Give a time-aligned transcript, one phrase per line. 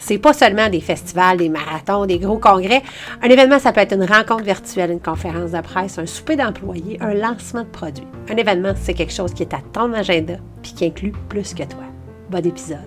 [0.00, 2.82] C'est pas seulement des festivals, des marathons, des gros congrès.
[3.22, 6.96] Un événement, ça peut être une rencontre virtuelle, une conférence de presse, un souper d'employés,
[7.00, 8.06] un lancement de produits.
[8.30, 11.64] Un événement, c'est quelque chose qui est à ton agenda puis qui inclut plus que
[11.64, 11.84] toi.
[12.30, 12.78] Bon épisode.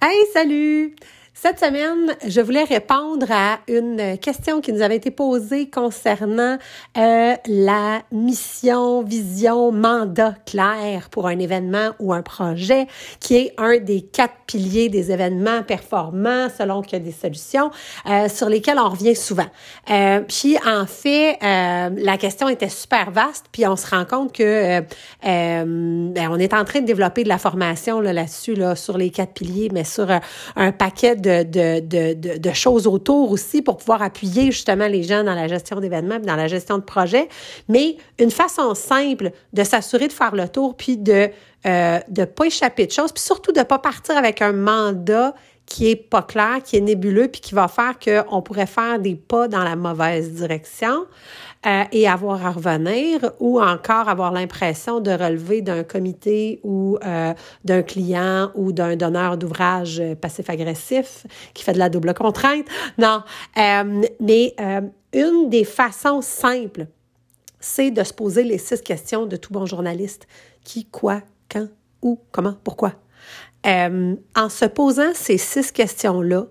[0.00, 0.94] Hey, salut!
[1.42, 6.58] Cette semaine, je voulais répondre à une question qui nous avait été posée concernant
[6.98, 12.86] euh, la mission, vision, mandat clair pour un événement ou un projet,
[13.20, 17.70] qui est un des quatre piliers des événements performants selon qu'il y a des solutions
[18.04, 19.48] euh, sur lesquelles on revient souvent.
[19.90, 24.34] Euh, puis en fait, euh, la question était super vaste, puis on se rend compte
[24.34, 24.80] que euh,
[25.24, 25.64] euh,
[26.12, 29.08] ben, on est en train de développer de la formation là, là-dessus là, sur les
[29.08, 30.10] quatre piliers, mais sur
[30.56, 35.48] un paquet de de, choses autour aussi pour pouvoir appuyer justement les gens dans la
[35.48, 37.28] gestion d'événements, dans la gestion de projets,
[37.68, 41.28] mais une façon simple de s'assurer de faire le tour, puis de
[41.64, 45.34] ne euh, pas échapper de choses, puis surtout de ne pas partir avec un mandat
[45.70, 49.14] qui est pas clair, qui est nébuleux, puis qui va faire qu'on pourrait faire des
[49.14, 51.06] pas dans la mauvaise direction.
[51.66, 57.34] Euh, et avoir à revenir ou encore avoir l'impression de relever d'un comité ou euh,
[57.66, 62.64] d'un client ou d'un donneur d'ouvrage passif-agressif qui fait de la double contrainte.
[62.96, 63.22] Non,
[63.58, 64.56] euh, mais
[65.12, 66.86] une des façons simples,
[67.58, 70.26] c'est de se poser les six questions de tout bon journaliste.
[70.64, 71.68] Qui, quoi, quand,
[72.00, 72.94] où, comment, pourquoi?
[73.66, 76.46] en se posant ces six questions-là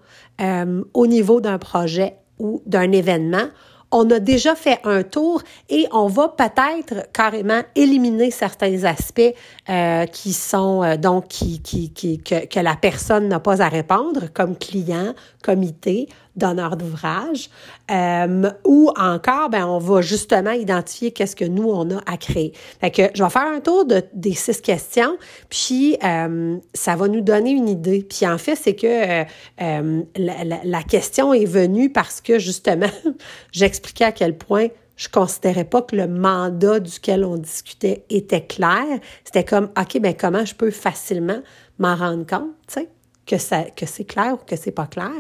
[0.94, 3.48] au niveau d'un projet ou d'un événement,
[3.92, 9.34] on a déjà fait un tour et on va peut-être carrément éliminer certains aspects
[9.70, 13.70] euh, qui sont euh, donc qui, qui, qui que, que, la personne n'a pas à
[13.70, 17.50] répondre comme client, comité, donneur d'ouvrage,
[17.92, 22.54] euh, ou encore, ben, on va justement identifier qu'est-ce que nous, on a à créer.
[22.80, 25.18] Fait que je vais faire un tour de, des six questions,
[25.50, 28.06] puis euh, ça va nous donner une idée.
[28.08, 29.24] Puis en fait, c'est que
[29.62, 32.90] euh la, la, la, question est venue parce que justement,
[33.52, 34.68] j'expliquais à quel point
[35.00, 38.86] je considérais pas que le mandat duquel on discutait était clair.
[39.24, 41.40] C'était comme, OK, ben comment je peux facilement
[41.80, 42.90] m'en rendre compte, tu sais?
[43.30, 45.12] Que, que c'est clair ou que c'est pas clair.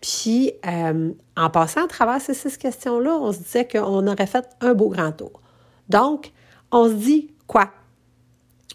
[0.00, 4.48] Puis, euh, en passant à travers ces six questions-là, on se disait qu'on aurait fait
[4.60, 5.42] un beau grand tour.
[5.88, 6.32] Donc,
[6.72, 7.70] on se dit quoi?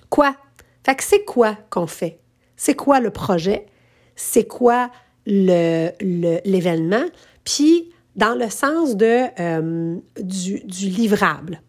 [0.09, 0.35] Quoi?
[0.85, 2.19] Fait que c'est quoi qu'on fait?
[2.55, 3.65] C'est quoi le projet?
[4.15, 4.91] C'est quoi
[5.25, 7.05] l'événement?
[7.43, 11.61] Puis, dans le sens euh, du, livrable.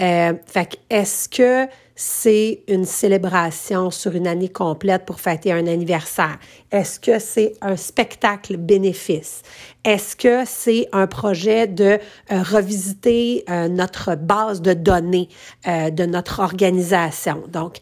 [0.00, 5.66] Euh, fait que est-ce que c'est une célébration sur une année complète pour fêter un
[5.66, 6.38] anniversaire?
[6.70, 9.42] Est-ce que c'est un spectacle bénéfice?
[9.84, 11.98] Est-ce que c'est un projet de
[12.30, 15.28] euh, revisiter euh, notre base de données
[15.66, 17.44] euh, de notre organisation?
[17.48, 17.78] Donc,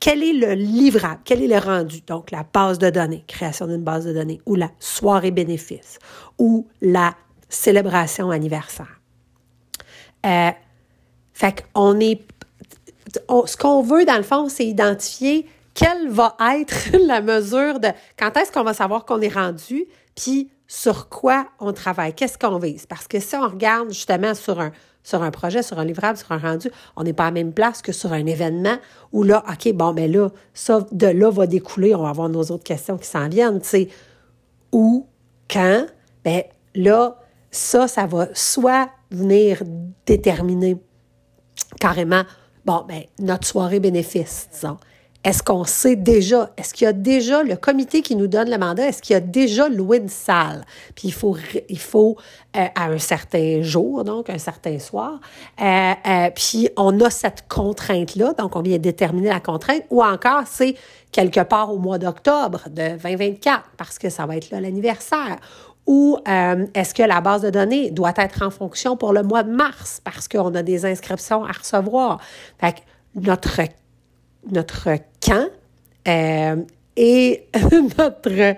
[0.00, 1.20] quel est le livrable?
[1.24, 2.00] Quel est le rendu?
[2.06, 5.98] Donc, la base de données, création d'une base de données, ou la soirée bénéfice,
[6.38, 7.14] ou la
[7.48, 9.00] célébration anniversaire.
[11.38, 12.20] Fait qu'on est
[13.46, 17.88] ce qu'on veut, dans le fond, c'est identifier quelle va être la mesure de
[18.18, 19.86] quand est-ce qu'on va savoir qu'on est rendu,
[20.16, 22.84] puis sur quoi on travaille, qu'est-ce qu'on vise.
[22.86, 26.30] Parce que si on regarde justement sur un, sur un projet, sur un livrable, sur
[26.32, 28.76] un rendu, on n'est pas à la même place que sur un événement
[29.12, 32.28] où là, OK, bon, mais ben là, ça, de là va découler, on va avoir
[32.28, 33.88] nos autres questions qui s'en viennent, tu sais,
[34.72, 35.06] où,
[35.50, 35.86] quand,
[36.24, 36.42] ben
[36.74, 37.18] là,
[37.50, 39.62] ça, ça va soit venir
[40.04, 40.76] déterminer
[41.80, 42.22] carrément
[42.68, 44.76] Bon, ben, notre soirée bénéfice, disons.
[45.24, 48.58] Est-ce qu'on sait déjà, est-ce qu'il y a déjà le comité qui nous donne le
[48.58, 50.66] mandat, est-ce qu'il y a déjà loué une salle?
[50.94, 51.34] Puis il faut,
[51.70, 52.18] il faut
[52.56, 55.18] euh, à un certain jour, donc un certain soir,
[55.62, 60.42] euh, euh, puis on a cette contrainte-là, donc on vient déterminer la contrainte, ou encore
[60.46, 60.76] c'est
[61.10, 65.38] quelque part au mois d'octobre de 2024, parce que ça va être là l'anniversaire,
[65.88, 69.42] ou euh, est-ce que la base de données doit être en fonction pour le mois
[69.42, 72.20] de mars parce qu'on a des inscriptions à recevoir?
[72.60, 72.80] Fait que
[73.14, 73.62] notre,
[74.52, 74.90] notre
[75.26, 75.46] quand
[76.06, 76.56] euh,
[76.94, 77.48] et
[77.98, 78.56] notre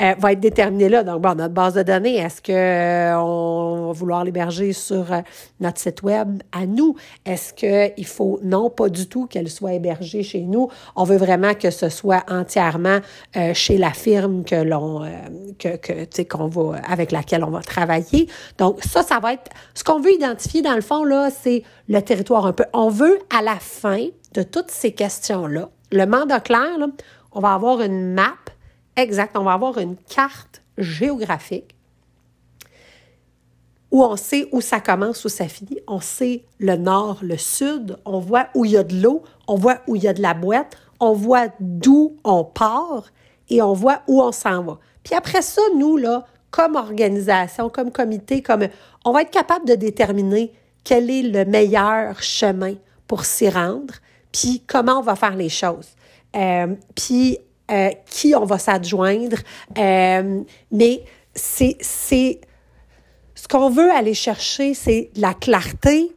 [0.00, 1.02] euh, va être déterminé là.
[1.02, 5.20] Donc, bon, notre base de données, est-ce que euh, va vouloir l'héberger sur euh,
[5.60, 6.42] notre site web?
[6.52, 6.96] À nous?
[7.26, 10.68] Est-ce qu'il faut, non, pas du tout qu'elle soit hébergée chez nous.
[10.96, 13.00] On veut vraiment que ce soit entièrement
[13.52, 15.02] chez la firme que l'on,
[15.58, 18.28] que, que qu'on va, avec laquelle on va travailler.
[18.58, 22.00] Donc, ça, ça va être, ce qu'on veut identifier dans le fond, là, c'est le
[22.00, 22.64] territoire un peu.
[22.72, 26.86] On veut, à la fin de toutes ces questions-là, le mandat clair, là,
[27.32, 28.34] on va avoir une map
[28.96, 29.36] exact.
[29.36, 31.74] On va avoir une carte géographique
[33.90, 35.80] où on sait où ça commence, où ça finit.
[35.86, 37.96] On sait le nord, le sud.
[38.04, 39.22] On voit où il y a de l'eau.
[39.48, 40.76] On voit où il y a de la boîte.
[41.00, 43.06] On voit d'où on part
[43.48, 44.78] et on voit où on s'en va.
[45.02, 48.68] Puis après ça, nous, là, comme organisation, comme comité, comme
[49.04, 50.52] on va être capable de déterminer
[50.84, 52.74] quel est le meilleur chemin
[53.06, 53.94] pour s'y rendre,
[54.32, 55.88] puis comment on va faire les choses.
[56.36, 57.38] Euh, puis
[57.70, 59.36] euh, qui on va s'adjoindre.
[59.78, 66.12] Euh, mais c'est, ce qu'on veut aller chercher, c'est la clarté.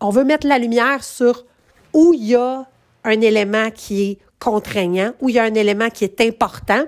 [0.00, 1.44] On veut mettre la lumière sur
[1.92, 2.66] où il y a
[3.04, 6.84] un élément qui est contraignant, où il y a un élément qui est important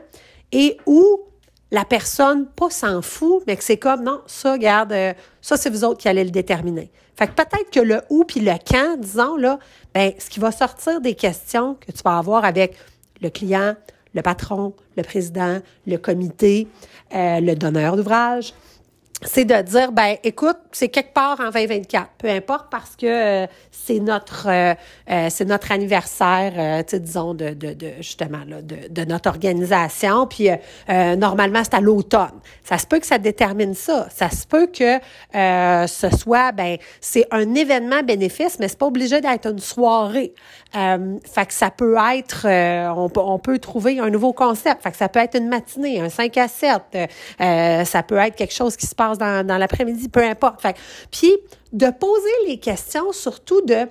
[0.53, 1.21] et où
[1.71, 5.71] la personne, pas s'en fout, mais que c'est comme, non, ça, regarde, euh, ça, c'est
[5.71, 6.91] vous autres qui allez le déterminer.
[7.17, 9.59] Fait que peut-être que le où puis le quand, disons, là,
[9.95, 12.77] ben, ce qui va sortir des questions que tu vas avoir avec
[13.21, 13.77] le client,
[14.15, 16.67] le patron, le président, le comité,
[17.15, 18.55] euh, le donneur d'ouvrage,
[19.23, 23.07] c'est de dire ben écoute c'est quelque part en 2024 peu importe parce que
[23.43, 24.75] euh, c'est notre euh,
[25.11, 30.27] euh, c'est notre anniversaire sais disons de, de, de justement là, de, de notre organisation.
[30.27, 30.49] Puis
[30.89, 32.41] normalement c'est à l'automne.
[32.65, 34.09] Ça se peut que ça détermine ça.
[34.11, 34.99] Ça se peut que
[35.33, 40.33] ce soit ben c'est un événement bénéfice mais c'est pas obligé d'être une soirée.
[40.73, 42.47] Fait que ça peut être
[42.97, 44.83] on, peut, on peut trouver un nouveau concept.
[44.83, 48.55] Fait que ça peut être une matinée un 5 à 7 ça peut être quelque
[48.55, 50.65] chose qui se passe dans, l'après-midi, peu importe.
[51.11, 51.33] puis,
[51.73, 53.87] de poser les questions surtout de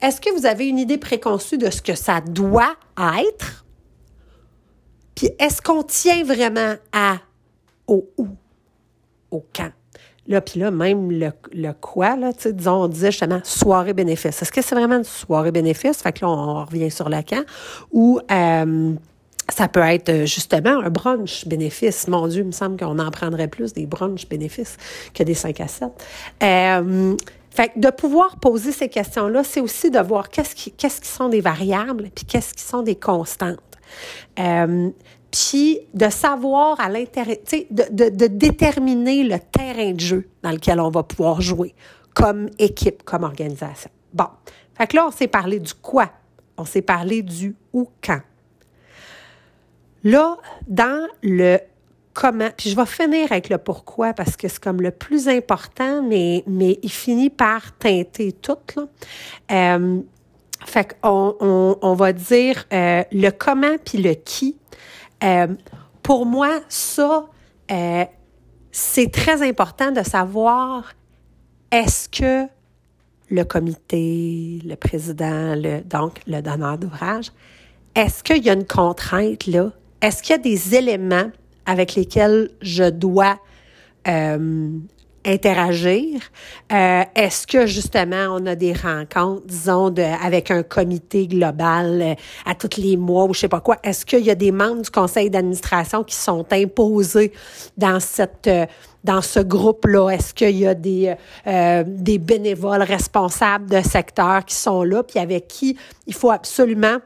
[0.00, 3.64] est-ce que vous avez une idée préconçue de ce que ça doit être?
[5.14, 7.18] Puis, est-ce qu'on tient vraiment à
[7.86, 8.28] au où,
[9.30, 9.70] au quand?
[10.26, 14.40] Là, puis là, même le, quoi, là, disons, on disait justement soirée bénéfice.
[14.40, 15.98] Est-ce que c'est vraiment une soirée bénéfice?
[15.98, 17.44] Fait que là, on, revient sur le quand.
[17.92, 18.94] Ou, euh,
[19.48, 22.08] ça peut être euh, justement un brunch bénéfice.
[22.08, 24.76] Mon Dieu, il me semble qu'on en prendrait plus des brunchs bénéfices
[25.12, 25.88] que des 5 à 7.
[26.42, 27.16] Euh,
[27.50, 31.28] fait de pouvoir poser ces questions-là, c'est aussi de voir qu'est-ce qui, qu'est-ce qui sont
[31.28, 33.60] des variables, puis qu'est-ce qui sont des constantes.
[34.40, 34.90] Euh,
[35.30, 37.36] puis de savoir à l'intérieur,
[37.70, 41.74] de, de, de déterminer le terrain de jeu dans lequel on va pouvoir jouer
[42.14, 43.90] comme équipe, comme organisation.
[44.12, 44.26] Bon,
[44.76, 46.10] fait que là, on s'est parlé du quoi,
[46.56, 48.20] on s'est parlé du où, quand?
[50.04, 50.36] Là,
[50.68, 51.58] dans le
[52.14, 56.02] comment, puis je vais finir avec le pourquoi parce que c'est comme le plus important,
[56.02, 58.56] mais, mais il finit par teinter tout.
[58.76, 58.86] Là.
[59.50, 60.00] Euh,
[60.64, 64.56] fait qu'on on, va dire euh, le comment puis le qui.
[65.22, 65.48] Euh,
[66.02, 67.26] pour moi, ça,
[68.70, 70.92] c'est très important de savoir
[71.70, 72.48] est-ce que
[73.30, 77.32] le comité, le président, le, donc le donneur d'ouvrage,
[77.94, 79.70] est-ce qu'il y a une contrainte là
[80.04, 81.30] est-ce qu'il y a des éléments
[81.64, 83.38] avec lesquels je dois
[84.06, 84.68] euh,
[85.24, 86.20] interagir?
[86.70, 92.14] Euh, est-ce que justement on a des rencontres, disons, de, avec un comité global euh,
[92.44, 93.78] à tous les mois ou je sais pas quoi?
[93.82, 97.32] Est-ce qu'il y a des membres du conseil d'administration qui sont imposés
[97.78, 98.50] dans cette
[99.04, 100.10] dans ce groupe-là?
[100.10, 101.14] Est-ce qu'il y a des,
[101.86, 106.98] des bénévoles responsables de secteur qui sont là, puis avec qui il faut absolument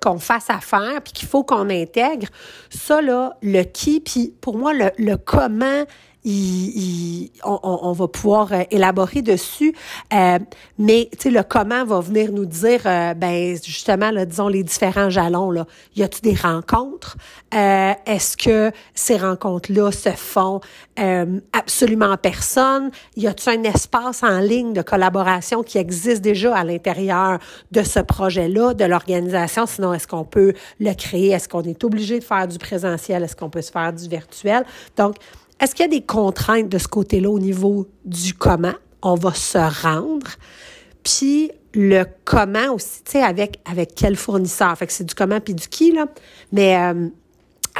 [0.00, 2.28] qu'on fasse affaire, puis qu'il faut qu'on intègre.
[2.70, 5.84] Ça, là, le qui, puis pour moi, le, le comment,
[6.24, 9.74] on, va pouvoir euh, élaborer dessus.
[10.12, 10.38] Euh,
[10.78, 15.50] mais le comment va venir nous dire, euh, ben justement, là, disons les différents jalons.
[15.50, 17.16] Là, y a-t-il des rencontres?
[17.50, 20.60] Est-ce que ces rencontres-là se font
[21.52, 22.90] absolument en personne?
[23.16, 27.38] Y a-t-il un espace en ligne de collaboration qui existe déjà à l'intérieur
[27.70, 29.66] de ce projet-là, de l'organisation?
[29.66, 31.30] Sinon, est-ce qu'on peut le créer?
[31.30, 33.22] Est-ce qu'on est obligé de faire du présentiel?
[33.24, 34.64] Est-ce qu'on peut se faire du virtuel?
[34.96, 35.16] Donc
[35.60, 39.34] est-ce qu'il y a des contraintes de ce côté-là au niveau du comment on va
[39.34, 40.28] se rendre?
[41.02, 44.76] Puis le comment aussi, tu sais, avec, avec quel fournisseur?
[44.76, 46.06] Fait que c'est du comment puis du qui, là.
[46.52, 47.08] Mais euh,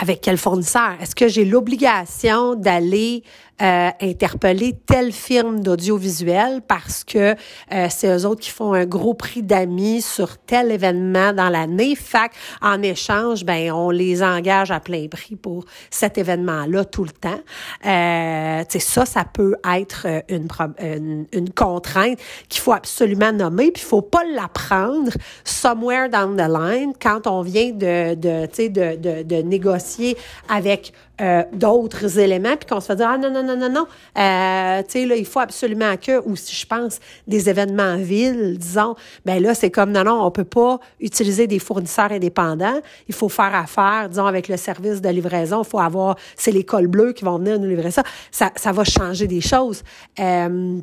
[0.01, 0.97] avec quel fournisseur?
[1.01, 3.23] Est-ce que j'ai l'obligation d'aller
[3.61, 7.35] euh, interpeller telle firme d'audiovisuel parce que
[7.73, 11.95] euh, c'est eux autres qui font un gros prix d'amis sur tel événement dans l'année.
[11.97, 12.31] Fait
[12.63, 17.41] en échange, ben on les engage à plein prix pour cet événement-là tout le temps.
[17.85, 20.49] Euh, ça, ça peut être une,
[20.79, 25.13] une, une contrainte qu'il faut absolument nommer, puis il faut pas l'apprendre
[25.45, 30.17] somewhere down the line quand on vient de, de, de, de, de négocier
[30.49, 33.87] avec euh, d'autres éléments, puis qu'on se fait dire, ah non, non, non, non, non,
[34.19, 38.57] euh, tu sais, là, il faut absolument que, ou si je pense des événements villes,
[38.59, 38.95] disons,
[39.25, 43.29] ben là, c'est comme, non, non, on peut pas utiliser des fournisseurs indépendants, il faut
[43.29, 47.25] faire affaire, disons, avec le service de livraison, il faut avoir, c'est l'école bleue qui
[47.25, 49.83] vont venir nous livrer ça, ça, ça va changer des choses.
[50.21, 50.81] Euh,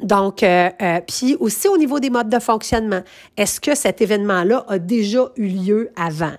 [0.00, 3.02] donc, euh, euh, puis aussi au niveau des modes de fonctionnement,
[3.36, 6.34] est-ce que cet événement-là a déjà eu lieu avant?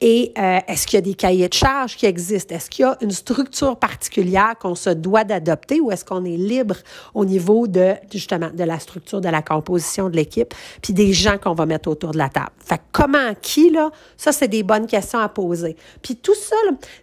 [0.00, 2.54] Et euh, est-ce qu'il y a des cahiers de charges qui existent?
[2.54, 6.36] Est-ce qu'il y a une structure particulière qu'on se doit d'adopter ou est-ce qu'on est
[6.36, 6.76] libre
[7.14, 11.36] au niveau de, justement, de la structure, de la composition de l'équipe, puis des gens
[11.36, 12.52] qu'on va mettre autour de la table?
[12.64, 13.90] Fait comment, qui, là?
[14.16, 15.76] Ça, c'est des bonnes questions à poser.
[16.00, 16.56] Puis tout ça,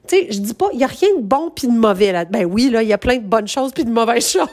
[0.07, 2.23] tu sais, je dis pas, il y a rien de bon puis de mauvais là.
[2.23, 4.47] Ben oui, là, il y a plein de bonnes choses puis de mauvaises choses.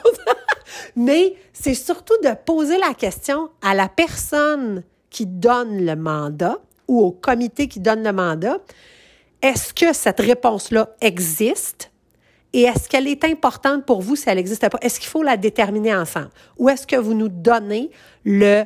[0.97, 7.01] Mais c'est surtout de poser la question à la personne qui donne le mandat ou
[7.01, 8.59] au comité qui donne le mandat,
[9.41, 11.91] est-ce que cette réponse-là existe
[12.53, 14.79] et est-ce qu'elle est importante pour vous si elle n'existe pas?
[14.81, 16.31] Est-ce qu'il faut la déterminer ensemble?
[16.57, 17.91] Ou est-ce que vous nous donnez
[18.25, 18.65] le,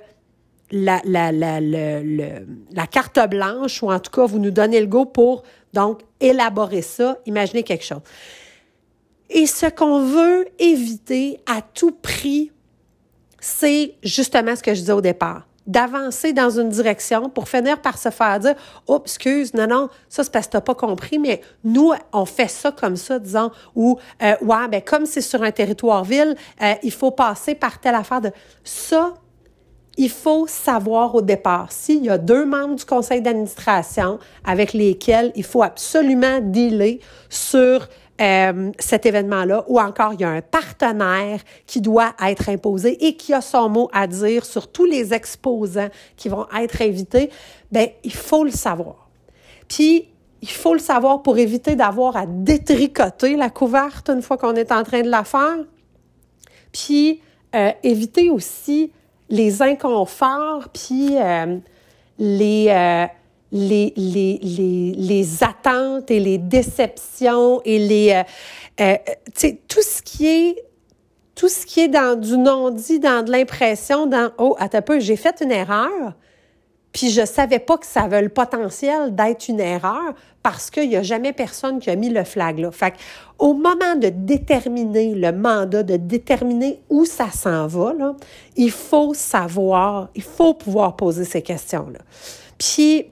[0.70, 6.02] la, la, carte blanche ou en tout cas, vous nous donnez le go pour donc
[6.20, 8.02] élaborer ça, imaginer quelque chose.
[9.30, 12.50] Et ce qu'on veut éviter à tout prix,
[13.40, 15.46] c'est justement ce que je disais au départ.
[15.66, 18.54] D'avancer dans une direction pour finir par se faire dire
[18.86, 22.48] oh excuse non non ça c'est parce que t'as pas compris mais nous on fait
[22.48, 26.72] ça comme ça disons ou euh, ouais ben comme c'est sur un territoire ville euh,
[26.82, 28.30] il faut passer par telle affaire de
[28.64, 29.12] ça
[29.98, 35.32] il faut savoir au départ s'il y a deux membres du conseil d'administration avec lesquels
[35.34, 37.88] il faut absolument dealer sur
[38.20, 43.16] euh, cet événement-là, ou encore il y a un partenaire qui doit être imposé et
[43.16, 47.30] qui a son mot à dire sur tous les exposants qui vont être invités,
[47.70, 49.08] ben il faut le savoir.
[49.68, 50.08] Puis
[50.42, 54.72] il faut le savoir pour éviter d'avoir à détricoter la couverte une fois qu'on est
[54.72, 55.58] en train de la faire.
[56.72, 57.20] Puis
[57.54, 58.92] euh, éviter aussi
[59.30, 61.58] les inconforts, puis euh,
[62.18, 63.06] les, euh,
[63.52, 68.22] les, les, les, les, attentes et les déceptions et les,
[68.80, 70.64] euh, euh tout ce qui est
[71.34, 74.98] tout ce qui est dans du non-dit, dans de l'impression, dans oh, attends un peu,
[74.98, 76.14] j'ai fait une erreur,
[76.92, 80.96] puis je savais pas que ça avait le potentiel d'être une erreur parce qu'il y
[80.96, 82.72] a jamais personne qui a mis le flag là.
[82.72, 82.94] Fait
[83.38, 88.16] au moment de déterminer le mandat, de déterminer où ça s'en va, là,
[88.56, 92.00] il faut savoir, il faut pouvoir poser ces questions-là.
[92.58, 93.06] Puis,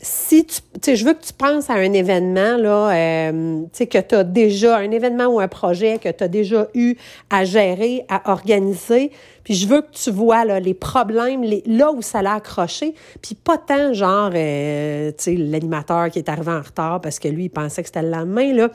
[0.00, 3.86] si tu, sais, je veux que tu penses à un événement, là, euh, tu sais,
[3.88, 6.94] que tu déjà, un événement ou un projet que tu as déjà eu
[7.30, 9.10] à gérer, à organiser,
[9.42, 12.94] puis je veux que tu vois, là, les problèmes, les, là où ça l'a accroché,
[13.20, 17.26] puis pas tant, genre, euh, tu sais, l'animateur qui est arrivé en retard parce que
[17.26, 18.68] lui, il pensait que c'était le lendemain, là,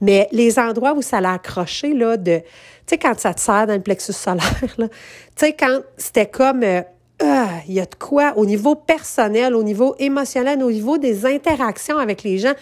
[0.00, 2.44] mais les endroits où ça l'a accroché, là, de, tu
[2.86, 4.94] sais, quand ça te sert dans le plexus solaire, là, tu
[5.36, 6.62] sais, quand c'était comme...
[6.62, 6.80] Euh,
[7.22, 11.26] ah, il y a de quoi au niveau personnel, au niveau émotionnel, au niveau des
[11.26, 12.54] interactions avec les gens.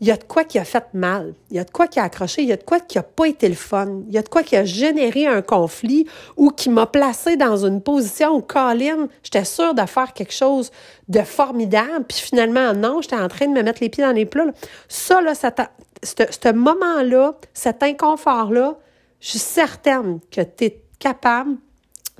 [0.00, 1.32] Il y a de quoi qui a fait mal.
[1.50, 2.42] Il y a de quoi qui a accroché.
[2.42, 4.02] Il y a de quoi qui a pas été le fun.
[4.08, 7.64] Il y a de quoi qui a généré un conflit ou qui m'a placé dans
[7.64, 10.72] une position où, Colin, j'étais sûre de faire quelque chose
[11.08, 12.04] de formidable.
[12.08, 14.46] Puis finalement, non, j'étais en train de me mettre les pieds dans les plats.
[14.88, 18.76] Ça, là, ce moment-là, cet inconfort-là,
[19.20, 21.56] je suis certaine que tu es capable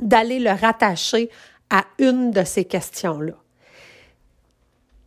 [0.00, 1.30] d'aller le rattacher
[1.72, 3.32] à une de ces questions-là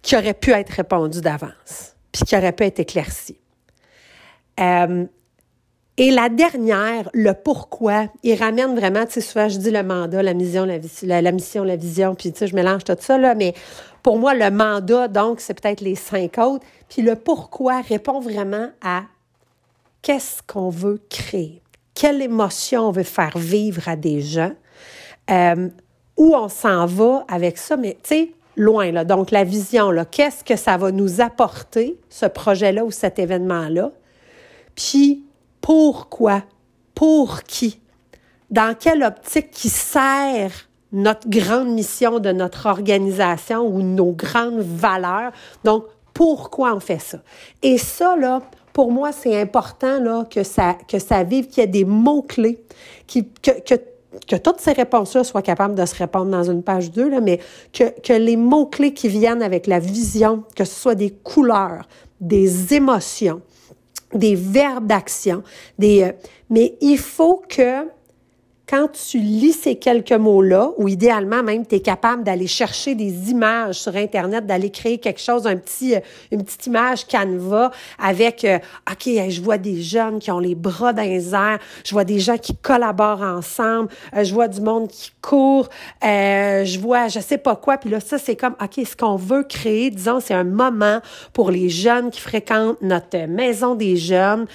[0.01, 3.39] qui aurait pu être répondue d'avance, puis qui aurait pu être éclaircie.
[4.59, 5.05] Euh,
[5.97, 10.21] et la dernière, le pourquoi, il ramène vraiment, tu sais, souvent je dis le mandat,
[10.21, 13.33] la mission, la, la, mission, la vision, puis tu sais, je mélange tout ça, là,
[13.35, 13.53] mais
[14.03, 16.65] pour moi, le mandat, donc, c'est peut-être les cinq autres.
[16.89, 19.03] Puis le pourquoi répond vraiment à
[20.01, 21.61] qu'est-ce qu'on veut créer,
[21.93, 24.51] quelle émotion on veut faire vivre à des gens,
[25.31, 25.69] euh,
[26.17, 29.03] où on s'en va avec ça, mais tu sais, loin, là.
[29.03, 33.91] Donc, la vision, qu'est-ce que ça va nous apporter, ce projet-là ou cet événement-là?
[34.75, 35.23] Puis,
[35.61, 36.43] pourquoi?
[36.93, 37.81] Pour qui?
[38.49, 40.51] Dans quelle optique qui sert
[40.91, 45.31] notre grande mission de notre organisation ou nos grandes valeurs?
[45.63, 47.17] Donc, pourquoi on fait ça?
[47.61, 48.41] Et ça, là,
[48.71, 52.63] pour moi, c'est important là, que, ça, que ça vive, qu'il y ait des mots-clés,
[53.07, 53.75] que, que,
[54.27, 57.39] que toutes ces réponses-là soient capables de se répondre dans une page 2, là, mais
[57.73, 61.87] que, que les mots-clés qui viennent avec la vision, que ce soit des couleurs,
[62.21, 63.41] des émotions,
[64.13, 65.43] des verbes d'action,
[65.77, 66.11] des, euh,
[66.49, 67.87] mais il faut que
[68.67, 73.29] quand tu lis ces quelques mots-là, ou idéalement même, tu es capable d'aller chercher des
[73.29, 75.99] images sur Internet, d'aller créer quelque chose, un petit, euh,
[76.31, 77.69] une petite image Canva
[77.99, 78.57] avec, euh,
[78.89, 82.19] OK, je vois des jeunes qui ont les bras dans les airs, je vois des
[82.19, 85.69] gens qui collaborent ensemble, euh, je vois du monde qui court,
[86.01, 89.43] je vois je sais pas quoi, puis là, ça, c'est comme, OK, ce qu'on veut
[89.43, 91.01] créer, disons, c'est un moment
[91.33, 94.45] pour les jeunes qui fréquentent notre maison des jeunes,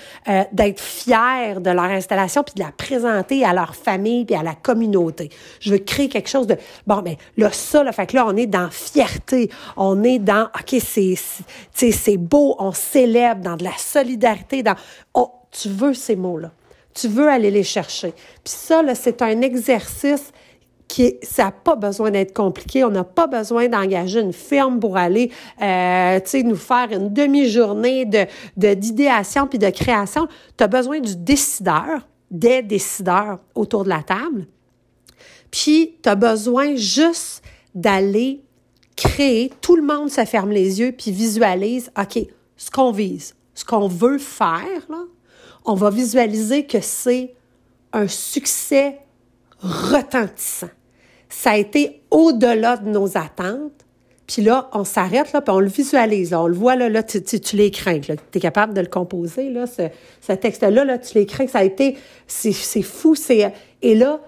[0.52, 4.54] d'être fiers de leur installation, puis de la présenter à leur famille et à la
[4.54, 5.30] communauté.
[5.61, 8.37] Je veux créer quelque chose de bon mais là ça là fait que là on
[8.37, 11.14] est dans fierté, on est dans OK c'est
[11.75, 14.76] c'est beau, on célèbre dans de la solidarité dans
[15.50, 16.52] tu veux ces mots-là.
[16.95, 18.12] Tu veux aller les chercher.
[18.45, 20.33] Puis ça là c'est un exercice
[20.90, 22.85] qui ça n'a pas besoin d'être compliqué.
[22.85, 25.30] On n'a pas besoin d'engager une firme pour aller,
[25.62, 28.26] euh, tu sais, nous faire une demi-journée de
[28.57, 30.26] d'idéation puis de création.
[30.59, 34.47] Tu as besoin du décideur des décideurs autour de la table.
[35.51, 37.43] Puis, tu as besoin juste
[37.75, 38.43] d'aller
[38.97, 42.19] créer, tout le monde se ferme les yeux puis visualise, OK,
[42.57, 44.87] ce qu'on vise, ce qu'on veut faire,
[45.65, 47.35] on va visualiser que c'est
[47.93, 48.99] un succès
[49.61, 50.71] retentissant.
[51.29, 53.87] Ça a été au-delà de nos attentes.
[54.33, 56.33] Puis là, on s'arrête, là, puis on le visualise.
[56.35, 58.01] on le voit, là, là tu, tu, tu l'écris.
[58.01, 61.49] Tu es capable de le composer, là, ce, texte-là, là, tu l'écris.
[61.49, 61.99] Ça a été...
[62.29, 63.17] C'est fou.
[63.17, 64.21] c'est Et là,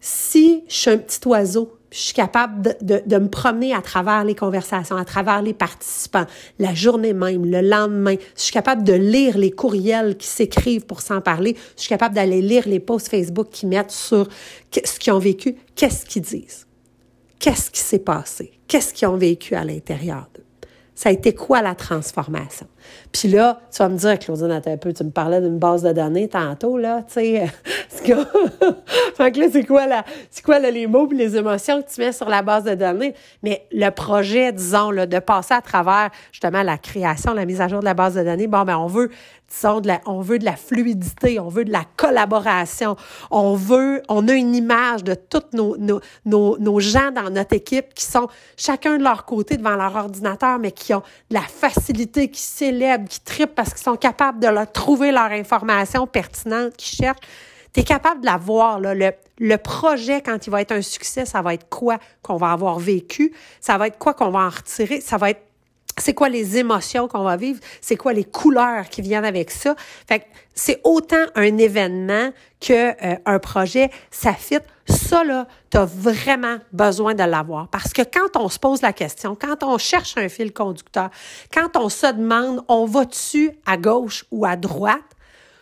[0.00, 3.82] si je suis un petit oiseau, je suis capable de, de, de, me promener à
[3.82, 6.26] travers les conversations, à travers les participants,
[6.60, 8.14] la journée même, le lendemain.
[8.36, 11.56] Je suis capable de lire les courriels qui s'écrivent pour s'en parler.
[11.76, 14.28] Je suis capable d'aller lire les posts Facebook qui mettent sur
[14.72, 15.56] ce qu'ils ont vécu.
[15.74, 16.66] Qu'est-ce qu'ils disent?
[17.42, 18.52] Qu'est-ce qui s'est passé?
[18.68, 20.44] Qu'est-ce qu'ils ont vécu à l'intérieur d'eux?
[20.94, 22.68] Ça a été quoi la transformation?
[23.12, 25.82] Puis là, tu vas me dire, Claudine, attends un peu, tu me parlais d'une base
[25.82, 27.46] de données tantôt, là, tu sais.
[29.16, 32.00] fait que là, c'est quoi, la, c'est quoi les mots et les émotions que tu
[32.00, 33.14] mets sur la base de données?
[33.42, 37.68] Mais le projet, disons, là, de passer à travers, justement, la création, la mise à
[37.68, 39.10] jour de la base de données, bon, ben, on veut
[39.80, 42.96] de la, on veut de la fluidité, on veut de la collaboration,
[43.30, 47.54] on veut, on a une image de tous nos, nos, nos, nos, gens dans notre
[47.54, 51.42] équipe qui sont chacun de leur côté devant leur ordinateur, mais qui ont de la
[51.42, 52.40] facilité, qui
[52.72, 57.20] célèbrent, qui tripent parce qu'ils sont capables de trouver leur information pertinente, qui cherchent.
[57.72, 60.82] Tu es capable de la voir, là, le, le projet, quand il va être un
[60.82, 64.40] succès, ça va être quoi qu'on va avoir vécu, ça va être quoi qu'on va
[64.40, 65.42] en retirer, ça va être
[65.98, 69.74] c'est quoi les émotions qu'on va vivre, c'est quoi les couleurs qui viennent avec ça?
[70.08, 72.30] Fait c'est autant un événement
[72.60, 74.58] que euh, un projet, ça fit.
[74.88, 77.68] Ça là, tu as vraiment besoin de l'avoir.
[77.68, 81.10] Parce que quand on se pose la question, quand on cherche un fil conducteur,
[81.52, 85.00] quand on se demande on va-tu à gauche ou à droite,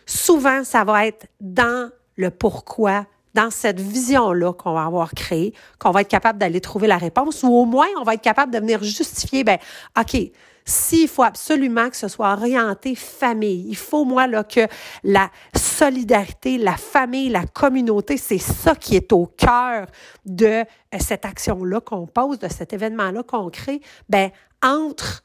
[0.05, 5.91] souvent ça va être dans le pourquoi dans cette vision-là qu'on va avoir créée, qu'on
[5.91, 8.59] va être capable d'aller trouver la réponse, ou au moins on va être capable de
[8.59, 9.57] venir justifier, ben,
[9.99, 10.17] OK,
[10.65, 14.67] s'il faut absolument que ce soit orienté famille, il faut, moi, là, que
[15.03, 19.87] la solidarité, la famille, la communauté, c'est ça qui est au cœur
[20.25, 20.65] de euh,
[20.99, 24.29] cette action-là qu'on pose, de cet événement-là qu'on crée, ben,
[24.63, 25.23] entre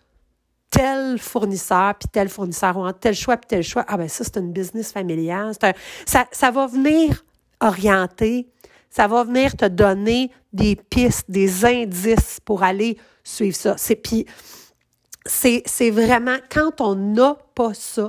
[0.71, 4.25] tel fournisseur puis tel fournisseur ou entre tel choix puis tel choix, ah ben ça,
[4.25, 5.55] c'est une business familiale.
[6.07, 7.25] ça, ça va venir
[7.61, 8.49] orienté,
[8.91, 13.77] ça va venir te donner des pistes, des indices pour aller suivre ça.
[13.77, 14.27] C'est puis
[15.27, 18.09] c'est vraiment quand on n'a pas ça.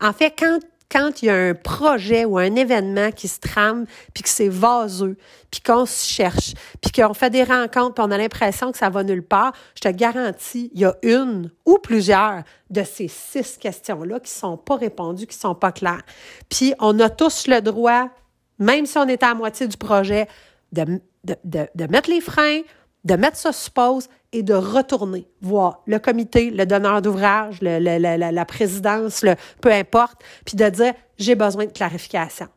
[0.00, 0.58] En fait, quand
[0.94, 4.48] quand il y a un projet ou un événement qui se trame, puis que c'est
[4.48, 5.16] vaseux,
[5.50, 8.90] puis qu'on se cherche, puis qu'on fait des rencontres, puis on a l'impression que ça
[8.90, 13.58] va nulle part, je te garantis, il y a une ou plusieurs de ces six
[13.58, 16.02] questions-là qui sont pas répondues, qui sont pas claires.
[16.48, 18.10] Puis on a tous le droit
[18.58, 20.28] même si on était à moitié du projet,
[20.72, 22.60] de, mettre les freins,
[23.04, 27.78] de mettre ça sur pause et de retourner voir le comité, le donneur d'ouvrage, la,
[27.78, 32.48] la, présidence, le, peu importe, puis de dire j'ai besoin de clarification.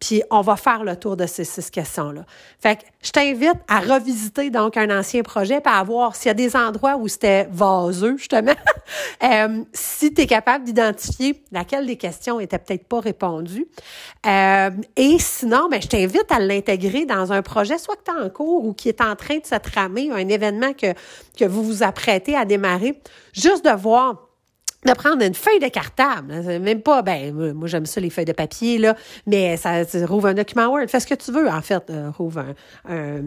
[0.00, 2.24] Puis on va faire le tour de ces six questions-là.
[2.60, 6.30] Fait que je t'invite à revisiter donc un ancien projet pour à voir s'il y
[6.30, 8.54] a des endroits où c'était vaseux, justement.
[9.24, 13.66] euh, si tu es capable d'identifier laquelle des questions était peut-être pas répondue.
[14.24, 18.24] Euh, et sinon, ben, je t'invite à l'intégrer dans un projet, soit que tu es
[18.24, 20.94] en cours ou qui est en train de se tramer, un événement que,
[21.36, 23.00] que vous vous apprêtez à démarrer,
[23.32, 24.27] juste de voir
[24.86, 26.32] de prendre une feuille de cartable.
[26.60, 28.94] Même pas, ben, moi, j'aime ça, les feuilles de papier, là,
[29.26, 30.86] mais ça, rouvre un document Word.
[30.88, 31.82] Fais ce que tu veux, en fait.
[31.90, 32.44] Euh, rouvre
[32.88, 33.22] un,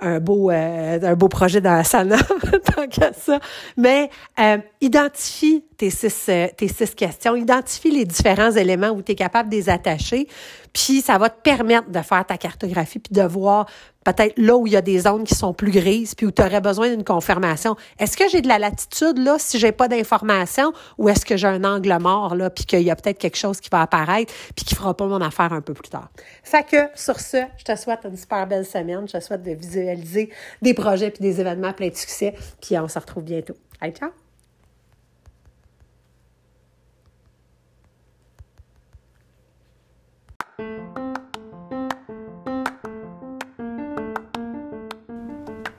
[0.00, 2.14] un, beau, euh, un beau projet dans la salle,
[2.74, 3.40] tant qu'à ça.
[3.76, 9.14] Mais euh, identifie tes six, tes six questions, identifie les différents éléments où tu es
[9.16, 10.28] capable de les attacher,
[10.72, 13.66] puis ça va te permettre de faire ta cartographie, puis de voir
[14.04, 16.42] peut-être là où il y a des zones qui sont plus grises, puis où tu
[16.42, 17.76] aurais besoin d'une confirmation.
[17.98, 21.48] Est-ce que j'ai de la latitude là si j'ai pas d'information ou est-ce que j'ai
[21.48, 24.64] un angle mort là, puis qu'il y a peut-être quelque chose qui va apparaître puis
[24.64, 26.08] qui fera pas mon affaire un peu plus tard?
[26.42, 29.52] Fait que sur ce, je te souhaite une super belle semaine, je te souhaite de
[29.52, 33.54] visualiser des projets puis des événements pleins de succès, puis on se retrouve bientôt.
[33.80, 34.21] Allez, ciao.